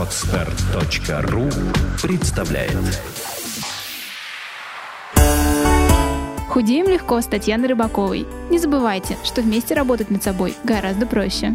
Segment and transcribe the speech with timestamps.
[0.00, 1.50] Отстар.ру
[2.02, 2.72] представляет
[6.48, 8.26] Худеем легко с Татьяной Рыбаковой.
[8.48, 11.54] Не забывайте, что вместе работать над собой гораздо проще.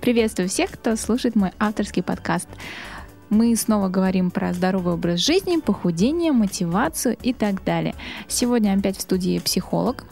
[0.00, 2.48] Приветствую всех, кто слушает мой авторский подкаст.
[3.30, 7.94] Мы снова говорим про здоровый образ жизни, похудение, мотивацию и так далее.
[8.28, 10.04] Сегодня опять в студии психолог.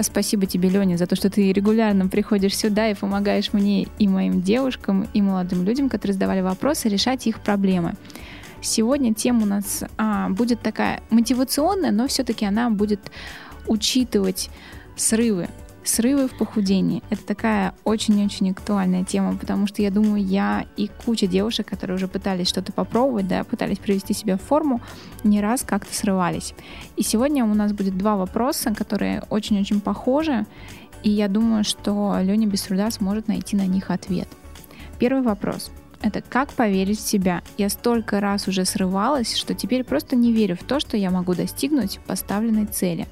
[0.00, 4.42] Спасибо тебе, Леня, за то, что ты регулярно приходишь сюда и помогаешь мне и моим
[4.42, 7.94] девушкам, и молодым людям, которые задавали вопросы, решать их проблемы.
[8.60, 13.00] Сегодня тема у нас а, будет такая мотивационная, но все-таки она будет
[13.66, 14.50] учитывать
[14.96, 15.48] срывы,
[15.84, 17.02] Срывы в похудении.
[17.10, 22.06] Это такая очень-очень актуальная тема, потому что я думаю, я и куча девушек, которые уже
[22.06, 24.80] пытались что-то попробовать, да, пытались привести себя в форму,
[25.24, 26.54] не раз как-то срывались.
[26.96, 30.46] И сегодня у нас будет два вопроса, которые очень-очень похожи,
[31.02, 34.28] и я думаю, что Леня без труда сможет найти на них ответ.
[35.00, 37.42] Первый вопрос— это как поверить в себя.
[37.58, 41.34] Я столько раз уже срывалась, что теперь просто не верю в то, что я могу
[41.34, 43.08] достигнуть поставленной цели.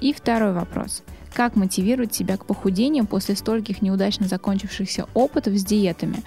[0.00, 1.04] И второй вопрос—
[1.34, 6.22] как мотивировать себя к похудению после стольких неудачно закончившихся опытов с диетами?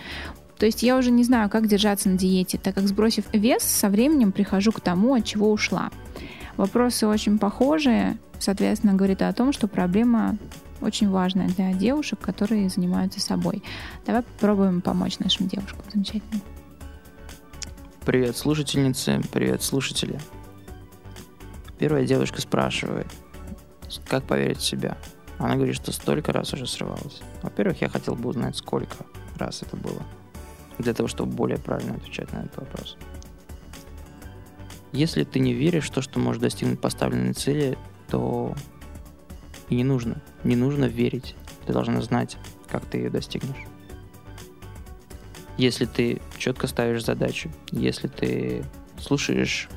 [0.58, 3.89] То есть я уже не знаю, как держаться на диете, так как сбросив вес, со
[3.89, 5.91] временем прихожу к тому, от чего ушла.
[6.58, 10.38] Вопросы очень похожие, соответственно, говорит о том, что проблема
[10.81, 13.64] очень важная для девушек, которые занимаются собой.
[14.05, 15.81] Давай попробуем помочь нашим девушкам.
[15.94, 16.42] Замечательно.
[18.05, 20.19] Привет, слушательницы, привет, слушатели.
[21.77, 23.08] Первая девушка спрашивает–
[24.07, 24.97] как поверить в себя?
[25.38, 27.21] Она говорит, что столько раз уже срывалась.
[27.43, 29.05] Во-первых, я хотел бы узнать, сколько
[29.38, 30.02] раз это было.
[30.80, 32.97] Для того, чтобы более правильно отвечать на этот вопрос.
[34.91, 37.77] Если ты не веришь в то, что можешь достигнуть поставленной цели,
[38.08, 38.55] то
[39.69, 40.21] и не нужно.
[40.43, 41.35] Не нужно верить.
[41.65, 43.67] Ты должна знать, как ты ее достигнешь.
[45.58, 48.63] Если ты четко ставишь задачу, если ты
[48.99, 49.69] слушаешь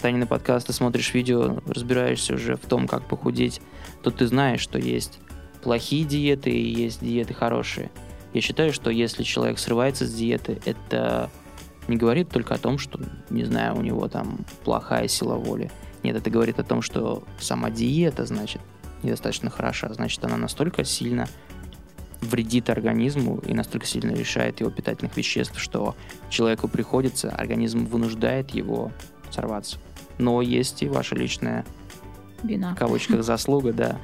[0.00, 3.60] Танины подкасты, смотришь видео, разбираешься уже в том, как похудеть,
[4.02, 5.18] то ты знаешь, что есть
[5.62, 7.90] плохие диеты и есть диеты хорошие.
[8.32, 11.30] Я считаю, что если человек срывается с диеты, это
[11.88, 15.70] не говорит только о том, что, не знаю, у него там плохая сила воли.
[16.02, 18.60] Нет, это говорит о том, что сама диета, значит,
[19.02, 19.92] недостаточно хороша.
[19.92, 21.26] Значит, она настолько сильно
[22.20, 25.94] вредит организму и настолько сильно лишает его питательных веществ, что
[26.28, 28.92] человеку приходится, организм вынуждает его
[29.30, 29.78] сорваться.
[30.18, 31.64] Но есть и ваша личная,
[32.42, 32.74] Вина.
[32.74, 33.98] в кавычках, заслуга, да,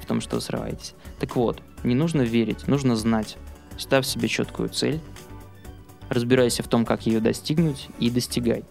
[0.00, 0.94] в том, что вы срываетесь.
[1.18, 3.36] Так вот, не нужно верить, нужно знать.
[3.76, 5.00] Ставь себе четкую цель,
[6.08, 8.64] разбирайся в том, как ее достигнуть, и достигай.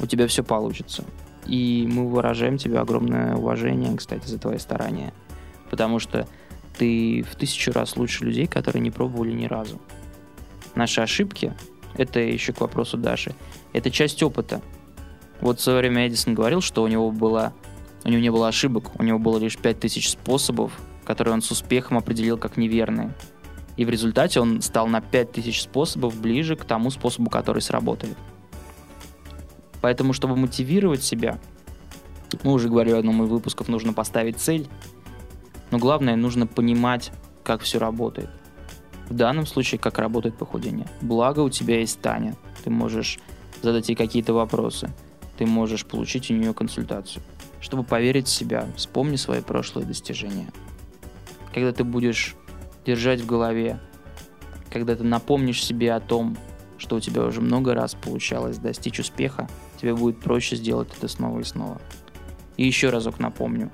[0.00, 1.04] У тебя все получится.
[1.46, 5.12] И мы выражаем тебе огромное уважение, кстати, за твои старания.
[5.70, 6.26] Потому что
[6.78, 9.80] ты в тысячу раз лучше людей, которые не пробовали ни разу.
[10.74, 11.54] Наши ошибки,
[11.96, 13.34] это еще к вопросу Даши,
[13.72, 14.62] это часть опыта.
[15.40, 17.52] Вот в свое время Эдисон говорил, что у него было,
[18.04, 20.72] у него не было ошибок, у него было лишь 5000 способов,
[21.04, 23.14] которые он с успехом определил как неверные.
[23.76, 28.16] И в результате он стал на 5000 способов ближе к тому способу, который сработает.
[29.82, 31.38] Поэтому, чтобы мотивировать себя,
[32.42, 34.66] мы уже говорили в одном из выпусков, нужно поставить цель,
[35.70, 38.30] но главное, нужно понимать, как все работает.
[39.08, 40.86] В данном случае, как работает похудение.
[41.00, 42.36] Благо у тебя есть Таня.
[42.64, 43.18] Ты можешь
[43.62, 44.90] задать ей какие-то вопросы–
[45.36, 47.22] ты можешь получить у нее консультацию.
[47.60, 50.48] Чтобы поверить в себя, вспомни свои прошлые достижения.
[51.52, 52.34] Когда ты будешь
[52.84, 53.80] держать в голове,
[54.70, 56.36] когда ты напомнишь себе о том,
[56.78, 59.48] что у тебя уже много раз получалось достичь успеха,
[59.80, 61.80] тебе будет проще сделать это снова и снова.
[62.56, 63.70] И еще разок напомню.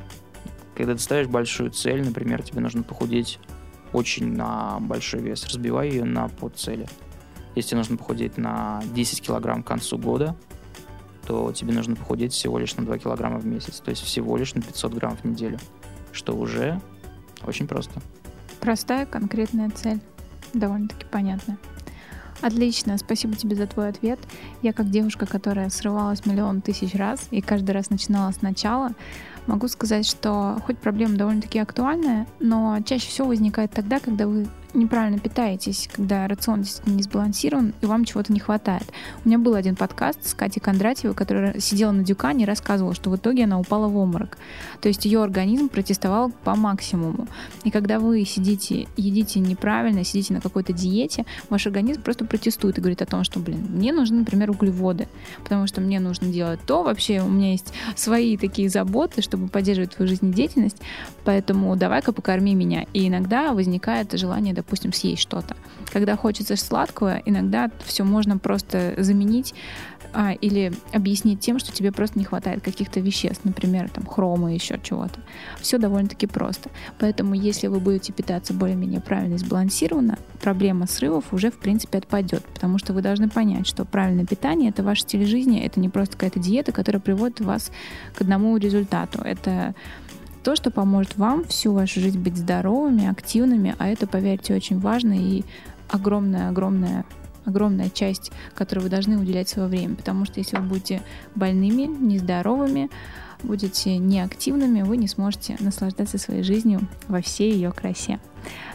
[0.76, 3.38] Когда ты ставишь большую цель, например, тебе нужно похудеть
[3.92, 6.86] очень на большой вес, разбивай ее на подцели.
[7.54, 10.36] Если тебе нужно похудеть на 10 килограмм к концу года,
[11.26, 14.54] то тебе нужно похудеть всего лишь на 2 килограмма в месяц, то есть всего лишь
[14.54, 15.58] на 500 грамм в неделю,
[16.12, 16.80] что уже
[17.46, 18.00] очень просто.
[18.60, 20.00] Простая, конкретная цель,
[20.54, 21.58] довольно-таки понятная.
[22.40, 24.18] Отлично, спасибо тебе за твой ответ.
[24.62, 28.90] Я как девушка, которая срывалась миллион тысяч раз и каждый раз начинала сначала,
[29.46, 35.18] могу сказать, что хоть проблема довольно-таки актуальная, но чаще всего возникает тогда, когда вы неправильно
[35.18, 38.84] питаетесь, когда рацион действительно не сбалансирован, и вам чего-то не хватает.
[39.24, 43.10] У меня был один подкаст с Катей Кондратьевой, которая сидела на дюкане и рассказывала, что
[43.10, 44.38] в итоге она упала в обморок.
[44.80, 47.28] То есть ее организм протестовал по максимуму.
[47.64, 52.80] И когда вы сидите, едите неправильно, сидите на какой-то диете, ваш организм просто протестует и
[52.80, 55.08] говорит о том, что, блин, мне нужны, например, углеводы,
[55.42, 59.96] потому что мне нужно делать то, вообще у меня есть свои такие заботы, чтобы поддерживать
[59.96, 60.76] твою жизнедеятельность,
[61.24, 62.84] поэтому давай-ка покорми меня.
[62.92, 65.56] И иногда возникает желание, допустим, съесть что-то.
[65.90, 69.54] Когда хочется сладкого, иногда все можно просто заменить
[70.14, 74.78] а, или объяснить тем, что тебе просто не хватает каких-то веществ, например, там хрома, еще
[74.82, 75.20] чего-то.
[75.60, 76.70] Все довольно-таки просто.
[76.98, 82.44] Поэтому, если вы будете питаться более-менее правильно и сбалансированно, проблема срывов уже, в принципе, отпадет,
[82.44, 86.14] потому что вы должны понять, что правильное питание— это ваш стиль жизни, это не просто
[86.14, 87.70] какая-то диета, которая приводит вас
[88.14, 89.21] к одному результату.
[89.22, 89.74] Это
[90.42, 95.12] то, что поможет вам всю вашу жизнь быть здоровыми, активными, а это, поверьте, очень важно
[95.12, 95.44] и
[95.88, 97.04] огромная-огромная
[97.44, 99.96] огромная часть, которой вы должны уделять свое время.
[99.96, 101.02] Потому что если вы будете
[101.34, 102.88] больными, нездоровыми,
[103.42, 108.20] будете неактивными, вы не сможете наслаждаться своей жизнью во всей ее красе.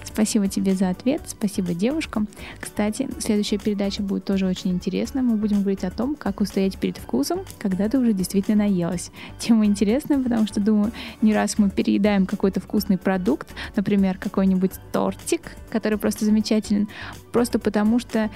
[0.04, 2.28] Спасибо тебе за ответ, спасибо девушкам.
[2.60, 5.22] Кстати, следующая передача будет тоже очень интересна.
[5.22, 9.12] Мы будем говорить о том, как устоять перед вкусом, когда ты уже действительно наелась.
[9.38, 10.92] Тема интересная, потому что, думаю,
[11.22, 16.88] не раз мы переедаем какой-то вкусный продукт, например, какой-нибудь тортик, который просто замечателен,
[17.32, 18.32] просто потому что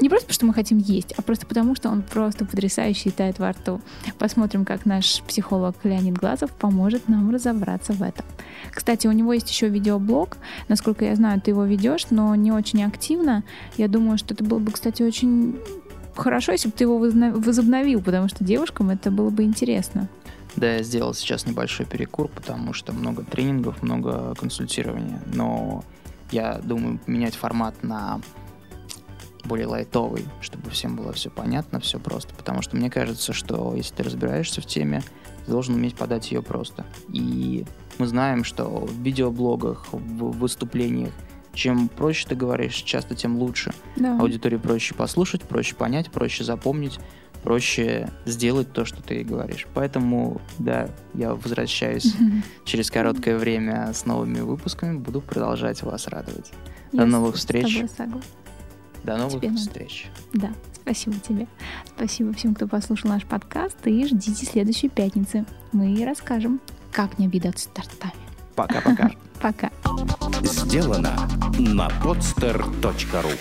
[0.00, 3.38] не просто потому, что мы хотим есть, а просто потому, что он просто потрясающий тает
[3.38, 3.80] во рту.
[4.18, 8.24] Посмотрим, как наш психолог Леонид Глазов поможет нам разобраться в этом.
[8.72, 10.36] Кстати, у него есть еще видеоблог.
[10.68, 13.44] Насколько я знаю, ты его ведешь, но не очень активно.
[13.76, 15.58] Я думаю, что это было бы, кстати, очень
[16.14, 20.08] хорошо, если бы ты его возобновил, потому что девушкам это было бы интересно.
[20.56, 25.20] Да, я сделал сейчас небольшой перекур, потому что много тренингов, много консультирования.
[25.32, 25.84] Но
[26.32, 28.20] я думаю менять формат на
[29.48, 32.34] более лайтовый, чтобы всем было все понятно, все просто.
[32.34, 35.02] Потому что мне кажется, что если ты разбираешься в теме,
[35.44, 36.86] ты должен уметь подать ее просто.
[37.12, 37.64] И
[37.98, 41.12] мы знаем, что в видеоблогах, в выступлениях,
[41.52, 43.72] чем проще ты говоришь, часто тем лучше.
[43.96, 44.18] Да.
[44.20, 47.00] Аудитории проще послушать, проще понять, проще запомнить,
[47.42, 49.66] проще сделать то, что ты говоришь.
[49.74, 52.14] Поэтому, да, я возвращаюсь
[52.64, 56.52] через короткое время с новыми выпусками, буду продолжать вас радовать.
[56.92, 57.84] До новых встреч.
[59.08, 60.06] До новых тебе встреч.
[60.34, 60.48] Надо.
[60.48, 61.46] Да, спасибо тебе.
[61.96, 63.86] Спасибо всем, кто послушал наш подкаст.
[63.86, 65.46] И ждите следующей пятницы.
[65.72, 66.60] Мы расскажем,
[66.92, 68.12] как не обидаться тортами.
[68.54, 69.10] Пока-пока.
[69.40, 69.70] Пока.
[70.42, 71.16] Сделано
[71.58, 73.32] на podster.ru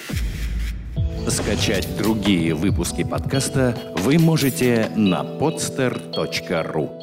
[1.29, 6.96] Скачать другие выпуски подкаста вы можете на podster.ru